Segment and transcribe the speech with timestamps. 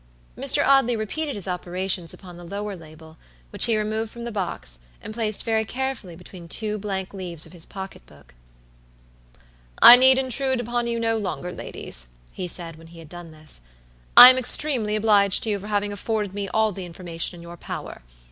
[0.35, 0.67] Mr.
[0.67, 3.19] Audley repeated his operations upon the lower label,
[3.51, 7.53] which he removed from the box, and placed very carefully between two blank leaves of
[7.53, 8.33] his pocket book.
[9.79, 13.61] "I need intrude upon you no longer, ladies," he said, when he had done this.
[14.17, 17.55] "I am extremely obliged to you for having afforded me all the information in your
[17.55, 18.01] power.